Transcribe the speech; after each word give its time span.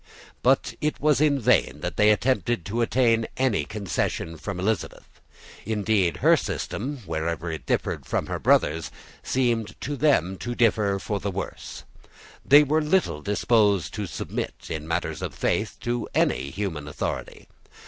But 0.41 0.73
it 0.81 0.99
was 0.99 1.21
in 1.21 1.39
vain 1.39 1.81
that 1.81 1.95
they 1.95 2.09
attempted 2.09 2.65
to 2.65 2.81
obtain 2.81 3.27
any 3.37 3.65
concession 3.65 4.35
from 4.35 4.59
Elizabeth. 4.59 5.07
Indeed 5.63 6.17
her 6.25 6.35
system, 6.35 7.03
wherever 7.05 7.51
it 7.51 7.67
differed 7.67 8.07
from 8.07 8.25
her 8.25 8.39
brother's, 8.39 8.89
seemed 9.21 9.79
to 9.81 9.95
them 9.95 10.39
to 10.39 10.55
differ 10.55 10.97
for 10.97 11.19
the 11.19 11.29
worse. 11.29 11.83
They 12.43 12.63
were 12.63 12.81
little 12.81 13.21
disposed 13.21 13.93
to 13.93 14.07
submit, 14.07 14.55
in 14.71 14.87
matters 14.87 15.21
of 15.21 15.35
faith, 15.35 15.77
to 15.81 16.09
any 16.15 16.49
human 16.49 16.87
authority. 16.87 17.47